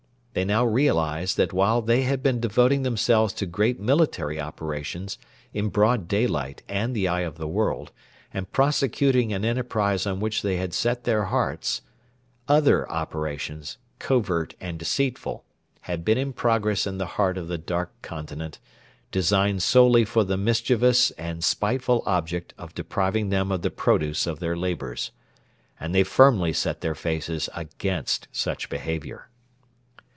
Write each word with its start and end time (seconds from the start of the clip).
They 0.33 0.45
now 0.45 0.65
realised 0.65 1.35
that 1.35 1.51
while 1.51 1.81
they 1.81 2.03
had 2.03 2.23
been 2.23 2.39
devoting 2.39 2.83
themselves 2.83 3.33
to 3.33 3.45
great 3.45 3.81
military 3.81 4.39
operations, 4.39 5.17
in 5.53 5.67
broad 5.67 6.07
daylight 6.07 6.63
and 6.69 6.95
the 6.95 7.05
eye 7.09 7.19
of 7.27 7.37
the 7.37 7.49
world, 7.49 7.91
and 8.33 8.49
prosecuting 8.49 9.33
an 9.33 9.43
enterprise 9.43 10.07
on 10.07 10.21
which 10.21 10.41
they 10.41 10.55
had 10.55 10.73
set 10.73 11.03
their 11.03 11.25
hearts, 11.25 11.81
other 12.47 12.89
operations 12.89 13.77
covert 13.99 14.53
and 14.61 14.79
deceitful 14.79 15.43
had 15.81 16.05
been 16.05 16.17
in 16.17 16.31
progress 16.31 16.87
in 16.87 16.97
the 16.97 17.05
heart 17.17 17.37
of 17.37 17.49
the 17.49 17.57
Dark 17.57 17.91
Continent, 18.01 18.57
designed 19.11 19.61
solely 19.61 20.05
for 20.05 20.23
the 20.23 20.37
mischievous 20.37 21.11
and 21.17 21.43
spiteful 21.43 22.03
object 22.05 22.53
of 22.57 22.73
depriving 22.73 23.31
them 23.31 23.51
of 23.51 23.63
the 23.63 23.69
produce 23.69 24.25
of 24.25 24.39
their 24.39 24.55
labours. 24.55 25.11
And 25.77 25.93
they 25.93 26.03
firmly 26.05 26.53
set 26.53 26.79
their 26.79 26.95
faces 26.95 27.49
against 27.53 28.29
such 28.31 28.69
behaviour. 28.69 29.27